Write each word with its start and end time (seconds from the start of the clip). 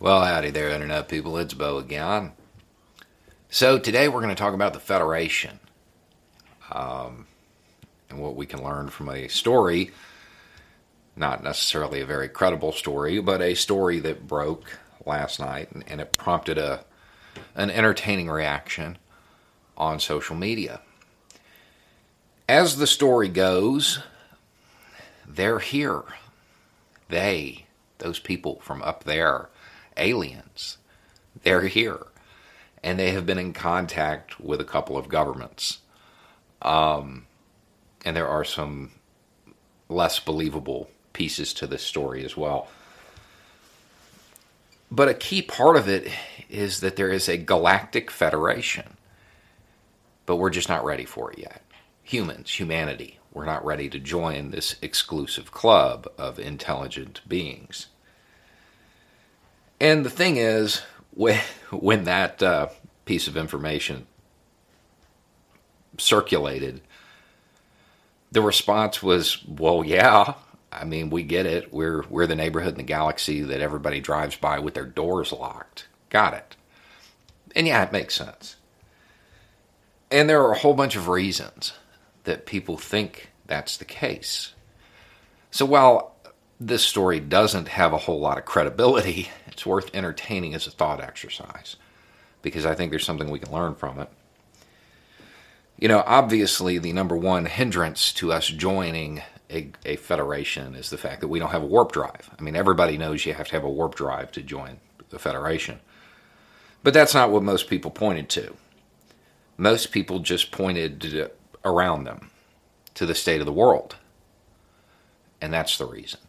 Well, 0.00 0.24
howdy 0.24 0.50
there, 0.50 0.70
Internet 0.70 1.08
people. 1.08 1.36
It's 1.38 1.54
Beau 1.54 1.78
again. 1.78 2.30
So, 3.50 3.80
today 3.80 4.06
we're 4.06 4.20
going 4.20 4.34
to 4.34 4.40
talk 4.40 4.54
about 4.54 4.72
the 4.72 4.78
Federation 4.78 5.58
um, 6.70 7.26
and 8.08 8.20
what 8.20 8.36
we 8.36 8.46
can 8.46 8.62
learn 8.62 8.90
from 8.90 9.08
a 9.08 9.26
story. 9.26 9.90
Not 11.16 11.42
necessarily 11.42 12.00
a 12.00 12.06
very 12.06 12.28
credible 12.28 12.70
story, 12.70 13.18
but 13.18 13.42
a 13.42 13.54
story 13.54 13.98
that 13.98 14.28
broke 14.28 14.78
last 15.04 15.40
night 15.40 15.72
and, 15.72 15.82
and 15.88 16.00
it 16.00 16.16
prompted 16.16 16.58
a, 16.58 16.84
an 17.56 17.68
entertaining 17.68 18.30
reaction 18.30 18.98
on 19.76 19.98
social 19.98 20.36
media. 20.36 20.80
As 22.48 22.76
the 22.76 22.86
story 22.86 23.28
goes, 23.28 23.98
they're 25.26 25.58
here. 25.58 26.04
They, 27.08 27.66
those 27.98 28.20
people 28.20 28.60
from 28.62 28.80
up 28.82 29.02
there, 29.02 29.48
aliens. 29.98 30.78
They're 31.42 31.62
here. 31.62 32.06
And 32.82 32.98
they 32.98 33.10
have 33.10 33.26
been 33.26 33.38
in 33.38 33.52
contact 33.52 34.40
with 34.40 34.60
a 34.60 34.64
couple 34.64 34.96
of 34.96 35.08
governments. 35.08 35.78
Um, 36.62 37.26
and 38.04 38.16
there 38.16 38.28
are 38.28 38.44
some 38.44 38.92
less 39.88 40.20
believable 40.20 40.90
pieces 41.12 41.52
to 41.54 41.66
this 41.66 41.82
story 41.82 42.24
as 42.24 42.36
well. 42.36 42.68
But 44.90 45.08
a 45.08 45.14
key 45.14 45.42
part 45.42 45.76
of 45.76 45.88
it 45.88 46.10
is 46.48 46.80
that 46.80 46.96
there 46.96 47.10
is 47.10 47.28
a 47.28 47.36
galactic 47.36 48.10
federation. 48.10 48.96
But 50.26 50.36
we're 50.36 50.50
just 50.50 50.68
not 50.68 50.84
ready 50.84 51.04
for 51.04 51.32
it 51.32 51.38
yet. 51.38 51.62
Humans, 52.04 52.52
humanity, 52.52 53.18
we're 53.32 53.44
not 53.44 53.64
ready 53.64 53.88
to 53.90 53.98
join 53.98 54.50
this 54.50 54.76
exclusive 54.80 55.52
club 55.52 56.08
of 56.16 56.38
intelligent 56.38 57.20
beings. 57.28 57.88
And 59.80 60.04
the 60.04 60.10
thing 60.10 60.36
is, 60.36 60.82
when, 61.10 61.40
when 61.70 62.04
that 62.04 62.42
uh, 62.42 62.68
piece 63.04 63.28
of 63.28 63.36
information 63.36 64.06
circulated, 65.98 66.80
the 68.30 68.42
response 68.42 69.02
was, 69.02 69.44
"Well, 69.46 69.84
yeah. 69.84 70.34
I 70.70 70.84
mean, 70.84 71.08
we 71.08 71.22
get 71.22 71.46
it. 71.46 71.72
We're 71.72 72.04
we're 72.08 72.26
the 72.26 72.36
neighborhood 72.36 72.72
in 72.72 72.78
the 72.78 72.82
galaxy 72.82 73.40
that 73.40 73.60
everybody 73.60 74.00
drives 74.00 74.36
by 74.36 74.58
with 74.58 74.74
their 74.74 74.84
doors 74.84 75.32
locked. 75.32 75.88
Got 76.10 76.34
it." 76.34 76.56
And 77.56 77.66
yeah, 77.66 77.82
it 77.82 77.92
makes 77.92 78.14
sense. 78.14 78.56
And 80.10 80.28
there 80.28 80.42
are 80.42 80.52
a 80.52 80.58
whole 80.58 80.74
bunch 80.74 80.96
of 80.96 81.08
reasons 81.08 81.72
that 82.24 82.46
people 82.46 82.76
think 82.76 83.30
that's 83.46 83.76
the 83.76 83.84
case. 83.84 84.52
So 85.50 85.64
while 85.64 86.14
this 86.60 86.84
story 86.84 87.20
doesn't 87.20 87.68
have 87.68 87.92
a 87.92 87.98
whole 87.98 88.20
lot 88.20 88.38
of 88.38 88.44
credibility, 88.44 89.30
it's 89.46 89.66
worth 89.66 89.94
entertaining 89.94 90.54
as 90.54 90.66
a 90.66 90.70
thought 90.70 91.00
exercise 91.00 91.76
because 92.42 92.66
I 92.66 92.74
think 92.74 92.90
there's 92.90 93.04
something 93.04 93.30
we 93.30 93.38
can 93.38 93.52
learn 93.52 93.74
from 93.74 93.98
it. 94.00 94.08
You 95.78 95.88
know, 95.88 96.02
obviously, 96.06 96.78
the 96.78 96.92
number 96.92 97.16
one 97.16 97.46
hindrance 97.46 98.12
to 98.14 98.32
us 98.32 98.48
joining 98.48 99.22
a, 99.50 99.70
a, 99.84 99.96
federation 99.96 100.74
is 100.74 100.90
the 100.90 100.98
fact 100.98 101.20
that 101.20 101.28
we 101.28 101.38
don't 101.38 101.50
have 101.50 101.62
a 101.62 101.66
warp 101.66 101.92
drive. 101.92 102.30
I 102.36 102.42
mean, 102.42 102.56
everybody 102.56 102.98
knows 102.98 103.24
you 103.24 103.32
have 103.34 103.48
to 103.48 103.52
have 103.52 103.64
a 103.64 103.70
warp 103.70 103.94
drive 103.94 104.32
to 104.32 104.42
join 104.42 104.78
the 105.10 105.18
federation. 105.18 105.78
But 106.82 106.94
that's 106.94 107.14
not 107.14 107.30
what 107.30 107.42
most 107.42 107.68
people 107.68 107.90
pointed 107.90 108.28
to. 108.30 108.54
Most 109.56 109.92
people 109.92 110.18
just 110.18 110.50
pointed 110.50 111.30
around 111.64 112.04
them 112.04 112.30
to 112.94 113.06
the 113.06 113.14
state 113.14 113.40
of 113.40 113.46
the 113.46 113.52
world. 113.52 113.96
And 115.40 115.52
that's 115.52 115.78
the 115.78 115.86
reason 115.86 116.20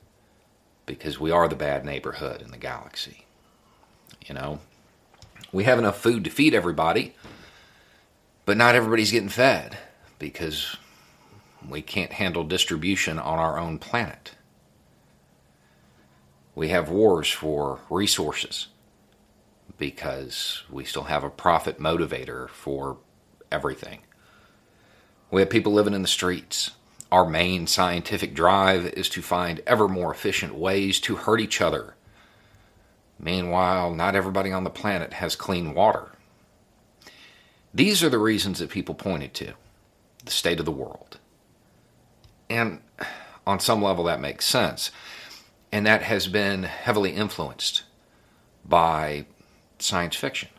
because 0.90 1.20
we 1.20 1.30
are 1.30 1.48
the 1.48 1.56
bad 1.56 1.86
neighborhood 1.86 2.42
in 2.42 2.50
the 2.50 2.58
galaxy. 2.58 3.26
You 4.26 4.34
know, 4.34 4.60
we 5.52 5.64
have 5.66 5.78
enough 5.78 6.02
food 6.02 6.24
to 6.24 6.32
feed 6.32 6.56
everybody, 6.56 7.14
but 8.44 8.58
not 8.58 8.74
everybody's 8.74 9.12
getting 9.12 9.30
fed 9.30 9.78
because 10.18 10.78
we 11.70 11.84
can't 11.84 12.14
handle 12.14 12.44
distribution 12.44 13.20
on 13.20 13.38
our 13.38 13.60
own 13.60 13.78
planet. 13.78 14.32
We 16.56 16.70
have 16.70 16.90
wars 16.90 17.30
for 17.30 17.82
resources 17.92 18.70
because 19.78 20.64
we 20.72 20.86
still 20.86 21.04
have 21.04 21.24
a 21.24 21.30
profit 21.30 21.80
motivator 21.80 22.50
for 22.50 22.98
everything. 23.52 24.00
We 25.30 25.42
have 25.42 25.52
people 25.52 25.72
living 25.72 25.94
in 25.94 26.02
the 26.02 26.08
streets 26.08 26.72
our 27.12 27.25
main 27.25 27.66
scientific 27.68 28.34
drive 28.34 28.86
is 28.88 29.09
to 29.09 29.22
find 29.22 29.62
ever 29.66 29.88
more 29.88 30.12
efficient 30.12 30.56
ways 30.56 31.00
to 31.02 31.16
hurt 31.16 31.42
each 31.42 31.62
other. 31.62 31.96
Meanwhile, 33.20 33.94
not 33.96 34.16
everybody 34.16 34.52
on 34.52 34.64
the 34.64 34.70
planet 34.70 35.14
has 35.14 35.36
clean 35.36 35.74
water. 35.74 36.09
These 37.74 38.03
are 38.03 38.09
the 38.09 38.20
reasons 38.20 38.59
that 38.59 38.70
people 38.70 38.96
pointed 38.96 39.34
to 39.36 39.53
the 40.24 40.31
state 40.31 40.59
of 40.59 40.66
the 40.66 40.72
world. 40.72 41.20
And 42.50 42.81
on 43.46 43.59
some 43.59 43.81
level, 43.81 44.03
that 44.06 44.22
makes 44.22 44.46
sense. 44.46 44.91
And 45.72 45.86
that 45.86 46.03
has 46.03 46.28
been 46.28 46.64
heavily 46.64 47.12
influenced 47.12 47.84
by 48.66 49.26
science 49.80 50.16
fiction. 50.16 50.50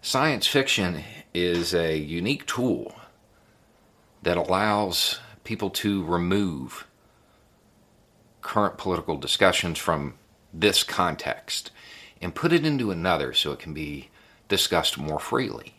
Science 0.00 0.46
fiction 0.46 1.04
is 1.32 1.74
a 1.74 1.96
unique 1.96 2.46
tool 2.46 2.94
that 4.22 4.36
allows 4.36 5.20
people 5.44 5.70
to 5.70 6.04
remove 6.04 6.86
current 8.40 8.76
political 8.76 9.16
discussions 9.16 9.78
from 9.78 10.14
this 10.52 10.82
context 10.82 11.70
and 12.20 12.34
put 12.34 12.52
it 12.52 12.64
into 12.64 12.90
another 12.90 13.32
so 13.32 13.52
it 13.52 13.58
can 13.58 13.72
be 13.72 14.08
discussed 14.48 14.98
more 14.98 15.18
freely. 15.18 15.74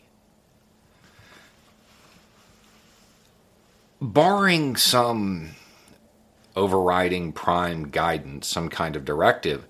Barring 4.00 4.76
some 4.76 5.50
overriding 6.56 7.32
prime 7.32 7.88
guidance, 7.90 8.46
some 8.46 8.68
kind 8.68 8.96
of 8.96 9.04
directive 9.04 9.66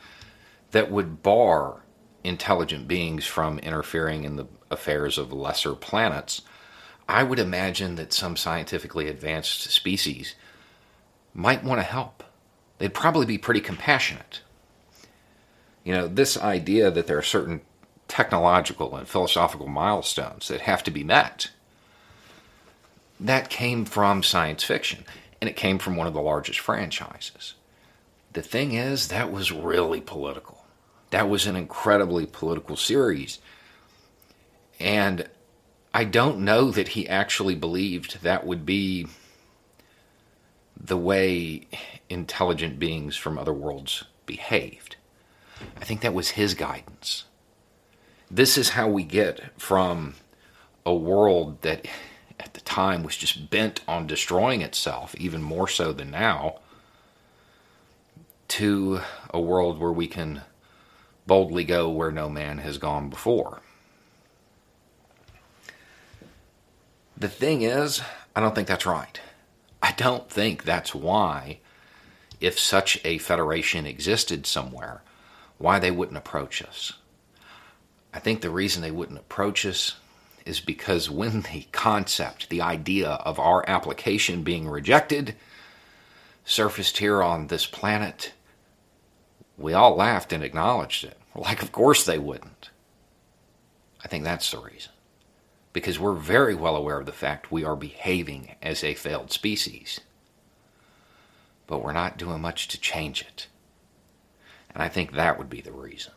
that 0.72 0.90
would 0.90 1.22
bar 1.22 1.82
intelligent 2.24 2.88
beings 2.88 3.26
from 3.26 3.58
interfering 3.60 4.24
in 4.24 4.36
the 4.36 4.46
affairs 4.70 5.18
of 5.18 5.32
lesser 5.32 5.74
planets, 5.74 6.42
I 7.08 7.22
would 7.22 7.38
imagine 7.38 7.96
that 7.96 8.12
some 8.12 8.36
scientifically 8.36 9.08
advanced 9.08 9.70
species 9.70 10.34
might 11.34 11.64
want 11.64 11.80
to 11.80 11.84
help. 11.84 12.24
They'd 12.78 12.94
probably 12.94 13.26
be 13.26 13.38
pretty 13.38 13.60
compassionate. 13.60 14.40
You 15.84 15.92
know, 15.92 16.08
this 16.08 16.38
idea 16.38 16.90
that 16.90 17.06
there 17.06 17.18
are 17.18 17.22
certain 17.22 17.60
technological 18.08 18.96
and 18.96 19.08
philosophical 19.08 19.68
milestones 19.68 20.48
that 20.48 20.62
have 20.62 20.82
to 20.84 20.90
be 20.90 21.04
met, 21.04 21.50
that 23.20 23.50
came 23.50 23.84
from 23.84 24.22
science 24.22 24.64
fiction, 24.64 25.04
and 25.40 25.48
it 25.48 25.56
came 25.56 25.78
from 25.78 25.96
one 25.96 26.06
of 26.06 26.14
the 26.14 26.20
largest 26.20 26.58
franchises. 26.58 27.54
The 28.32 28.42
thing 28.42 28.72
is, 28.72 29.08
that 29.08 29.30
was 29.30 29.52
really 29.52 30.00
political. 30.00 30.64
That 31.10 31.28
was 31.28 31.46
an 31.46 31.54
incredibly 31.54 32.26
political 32.26 32.76
series. 32.76 33.38
And 34.80 35.28
I 35.96 36.02
don't 36.02 36.40
know 36.40 36.72
that 36.72 36.88
he 36.88 37.08
actually 37.08 37.54
believed 37.54 38.22
that 38.22 38.44
would 38.44 38.66
be 38.66 39.06
the 40.76 40.96
way 40.96 41.68
intelligent 42.08 42.80
beings 42.80 43.14
from 43.16 43.38
other 43.38 43.52
worlds 43.52 44.02
behaved. 44.26 44.96
I 45.80 45.84
think 45.84 46.00
that 46.00 46.12
was 46.12 46.30
his 46.30 46.54
guidance. 46.54 47.26
This 48.28 48.58
is 48.58 48.70
how 48.70 48.88
we 48.88 49.04
get 49.04 49.40
from 49.56 50.16
a 50.84 50.92
world 50.92 51.62
that 51.62 51.86
at 52.40 52.54
the 52.54 52.60
time 52.62 53.04
was 53.04 53.16
just 53.16 53.48
bent 53.48 53.80
on 53.86 54.08
destroying 54.08 54.62
itself, 54.62 55.14
even 55.14 55.42
more 55.42 55.68
so 55.68 55.92
than 55.92 56.10
now, 56.10 56.58
to 58.48 59.00
a 59.30 59.40
world 59.40 59.78
where 59.78 59.92
we 59.92 60.08
can 60.08 60.40
boldly 61.24 61.62
go 61.62 61.88
where 61.88 62.10
no 62.10 62.28
man 62.28 62.58
has 62.58 62.78
gone 62.78 63.08
before. 63.08 63.60
The 67.16 67.28
thing 67.28 67.62
is, 67.62 68.02
I 68.34 68.40
don't 68.40 68.54
think 68.54 68.66
that's 68.66 68.86
right. 68.86 69.20
I 69.82 69.92
don't 69.92 70.28
think 70.28 70.64
that's 70.64 70.94
why, 70.94 71.60
if 72.40 72.58
such 72.58 73.00
a 73.04 73.18
federation 73.18 73.86
existed 73.86 74.46
somewhere, 74.46 75.02
why 75.58 75.78
they 75.78 75.90
wouldn't 75.90 76.18
approach 76.18 76.62
us. 76.62 76.94
I 78.12 78.18
think 78.18 78.40
the 78.40 78.50
reason 78.50 78.82
they 78.82 78.90
wouldn't 78.90 79.18
approach 79.18 79.64
us 79.64 79.96
is 80.44 80.60
because 80.60 81.08
when 81.08 81.42
the 81.42 81.66
concept, 81.72 82.48
the 82.48 82.62
idea 82.62 83.10
of 83.10 83.38
our 83.38 83.68
application 83.68 84.42
being 84.42 84.68
rejected 84.68 85.36
surfaced 86.44 86.98
here 86.98 87.22
on 87.22 87.46
this 87.46 87.66
planet, 87.66 88.32
we 89.56 89.72
all 89.72 89.94
laughed 89.96 90.32
and 90.32 90.42
acknowledged 90.42 91.04
it. 91.04 91.16
Like, 91.34 91.62
of 91.62 91.72
course 91.72 92.04
they 92.04 92.18
wouldn't. 92.18 92.70
I 94.04 94.08
think 94.08 94.24
that's 94.24 94.50
the 94.50 94.58
reason. 94.58 94.92
Because 95.74 95.98
we're 95.98 96.14
very 96.14 96.54
well 96.54 96.76
aware 96.76 96.98
of 96.98 97.04
the 97.04 97.12
fact 97.12 97.52
we 97.52 97.64
are 97.64 97.76
behaving 97.76 98.54
as 98.62 98.82
a 98.82 98.94
failed 98.94 99.30
species. 99.30 100.00
But 101.66 101.82
we're 101.82 101.92
not 101.92 102.16
doing 102.16 102.40
much 102.40 102.68
to 102.68 102.80
change 102.80 103.20
it. 103.20 103.48
And 104.72 104.82
I 104.82 104.88
think 104.88 105.12
that 105.12 105.36
would 105.36 105.50
be 105.50 105.60
the 105.60 105.72
reason. 105.72 106.12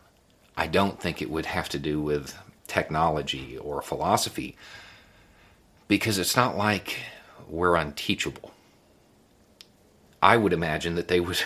I 0.56 0.66
don't 0.66 0.98
think 0.98 1.20
it 1.20 1.30
would 1.30 1.46
have 1.46 1.68
to 1.68 1.78
do 1.78 2.00
with 2.00 2.36
technology 2.66 3.56
or 3.58 3.82
philosophy 3.82 4.56
because 5.88 6.18
it's 6.18 6.36
not 6.36 6.56
like 6.56 6.98
we're 7.48 7.76
unteachable. 7.76 8.52
I 10.22 10.36
would 10.36 10.52
imagine 10.52 10.94
that 10.96 11.08
they 11.08 11.20
would 11.20 11.40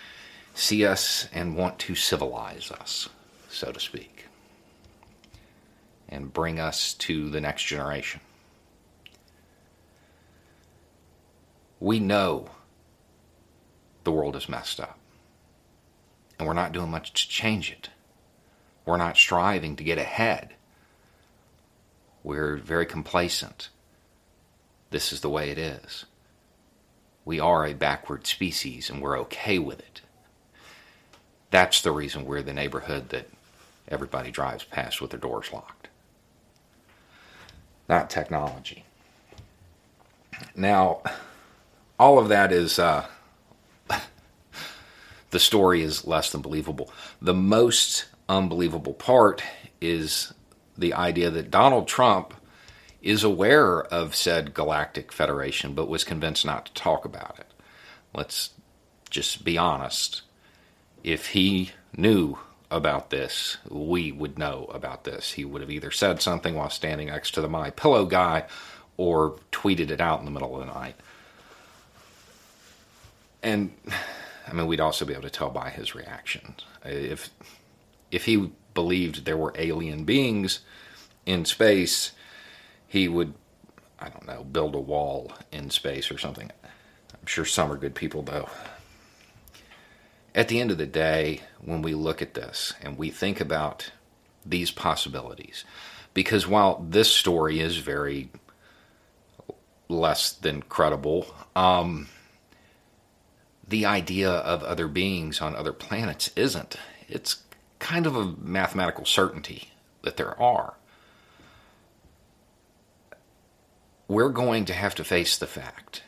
see 0.54 0.86
us 0.86 1.28
and 1.32 1.56
want 1.56 1.78
to 1.80 1.94
civilize 1.94 2.70
us, 2.70 3.08
so 3.48 3.72
to 3.72 3.80
speak, 3.80 4.19
and 6.10 6.32
bring 6.32 6.58
us 6.58 6.92
to 6.94 7.30
the 7.30 7.40
next 7.40 7.64
generation. 7.64 8.20
We 11.78 11.98
know 11.98 12.50
the 14.04 14.12
world 14.12 14.36
is 14.36 14.48
messed 14.48 14.80
up, 14.80 14.98
and 16.38 16.46
we're 16.46 16.54
not 16.54 16.72
doing 16.72 16.90
much 16.90 17.12
to 17.12 17.28
change 17.28 17.70
it. 17.70 17.88
We're 18.84 18.96
not 18.96 19.16
striving 19.16 19.76
to 19.76 19.84
get 19.84 19.98
ahead. 19.98 20.54
We're 22.22 22.56
very 22.56 22.86
complacent. 22.86 23.68
This 24.90 25.12
is 25.12 25.20
the 25.20 25.30
way 25.30 25.50
it 25.50 25.58
is. 25.58 26.04
We 27.24 27.38
are 27.38 27.64
a 27.64 27.74
backward 27.74 28.26
species 28.26 28.90
and 28.90 29.00
we're 29.00 29.18
okay 29.20 29.58
with 29.58 29.78
it. 29.78 30.00
That's 31.50 31.82
the 31.82 31.92
reason 31.92 32.24
we're 32.24 32.42
the 32.42 32.52
neighborhood 32.52 33.10
that 33.10 33.28
everybody 33.88 34.30
drives 34.30 34.64
past 34.64 35.00
with 35.00 35.10
their 35.10 35.20
doors 35.20 35.52
locked. 35.52 35.89
Not 37.90 38.08
technology. 38.08 38.84
Now, 40.54 41.02
all 41.98 42.20
of 42.20 42.28
that 42.28 42.52
is, 42.52 42.78
uh, 42.78 43.06
the 45.30 45.40
story 45.40 45.82
is 45.82 46.06
less 46.06 46.30
than 46.30 46.40
believable. 46.40 46.92
The 47.20 47.34
most 47.34 48.06
unbelievable 48.28 48.92
part 48.92 49.42
is 49.80 50.32
the 50.78 50.94
idea 50.94 51.30
that 51.30 51.50
Donald 51.50 51.88
Trump 51.88 52.32
is 53.02 53.24
aware 53.24 53.82
of 53.82 54.14
said 54.14 54.54
galactic 54.54 55.10
federation 55.10 55.74
but 55.74 55.88
was 55.88 56.04
convinced 56.04 56.46
not 56.46 56.66
to 56.66 56.74
talk 56.74 57.04
about 57.04 57.40
it. 57.40 57.48
Let's 58.14 58.50
just 59.10 59.42
be 59.42 59.58
honest. 59.58 60.22
If 61.02 61.30
he 61.30 61.72
knew 61.96 62.38
about 62.70 63.10
this, 63.10 63.58
we 63.68 64.12
would 64.12 64.38
know 64.38 64.70
about 64.72 65.04
this. 65.04 65.32
He 65.32 65.44
would 65.44 65.60
have 65.60 65.70
either 65.70 65.90
said 65.90 66.22
something 66.22 66.54
while 66.54 66.70
standing 66.70 67.08
next 67.08 67.32
to 67.32 67.40
the 67.40 67.48
My 67.48 67.70
Pillow 67.70 68.06
guy 68.06 68.44
or 68.96 69.36
tweeted 69.50 69.90
it 69.90 70.00
out 70.00 70.20
in 70.20 70.24
the 70.24 70.30
middle 70.30 70.54
of 70.54 70.66
the 70.66 70.72
night. 70.72 70.94
And 73.42 73.72
I 74.46 74.52
mean, 74.52 74.66
we'd 74.66 74.80
also 74.80 75.04
be 75.04 75.12
able 75.12 75.22
to 75.22 75.30
tell 75.30 75.50
by 75.50 75.70
his 75.70 75.94
reaction. 75.94 76.54
If 76.84 77.30
if 78.10 78.24
he 78.24 78.50
believed 78.74 79.24
there 79.24 79.36
were 79.36 79.52
alien 79.56 80.04
beings 80.04 80.60
in 81.26 81.44
space, 81.44 82.12
he 82.86 83.08
would, 83.08 83.34
I 83.98 84.08
don't 84.08 84.26
know, 84.26 84.44
build 84.44 84.74
a 84.74 84.80
wall 84.80 85.32
in 85.52 85.70
space 85.70 86.10
or 86.10 86.18
something. 86.18 86.50
I'm 86.64 87.26
sure 87.26 87.44
some 87.44 87.70
are 87.70 87.76
good 87.76 87.94
people, 87.94 88.22
though. 88.22 88.48
At 90.34 90.48
the 90.48 90.60
end 90.60 90.70
of 90.70 90.78
the 90.78 90.86
day, 90.86 91.40
when 91.60 91.82
we 91.82 91.94
look 91.94 92.22
at 92.22 92.34
this 92.34 92.72
and 92.80 92.96
we 92.96 93.10
think 93.10 93.40
about 93.40 93.90
these 94.46 94.70
possibilities, 94.70 95.64
because 96.14 96.46
while 96.46 96.84
this 96.88 97.12
story 97.12 97.60
is 97.60 97.78
very 97.78 98.30
less 99.88 100.32
than 100.32 100.62
credible, 100.62 101.26
um, 101.54 102.08
the 103.70 103.86
idea 103.86 104.30
of 104.30 104.64
other 104.64 104.88
beings 104.88 105.40
on 105.40 105.54
other 105.54 105.72
planets 105.72 106.30
isn't. 106.34 106.76
It's 107.08 107.42
kind 107.78 108.06
of 108.06 108.16
a 108.16 108.34
mathematical 108.40 109.04
certainty 109.04 109.70
that 110.02 110.16
there 110.16 110.40
are. 110.40 110.74
We're 114.08 114.30
going 114.30 114.64
to 114.64 114.74
have 114.74 114.96
to 114.96 115.04
face 115.04 115.38
the 115.38 115.46
fact 115.46 116.02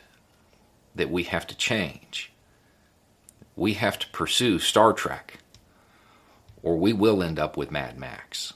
that 0.93 1.09
we 1.09 1.23
have 1.23 1.47
to 1.47 1.55
change. 1.55 2.32
We 3.55 3.73
have 3.73 3.99
to 3.99 4.07
pursue 4.09 4.59
Star 4.59 4.93
Trek, 4.93 5.39
or 6.61 6.75
we 6.75 6.93
will 6.93 7.21
end 7.21 7.39
up 7.39 7.55
with 7.55 7.71
Mad 7.71 7.97
Max. 7.97 8.53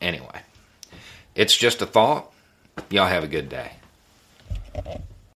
Anyway, 0.00 0.42
it's 1.34 1.56
just 1.56 1.82
a 1.82 1.86
thought. 1.86 2.32
Y'all 2.90 3.06
have 3.06 3.24
a 3.24 3.28
good 3.28 3.48
day. 3.48 3.72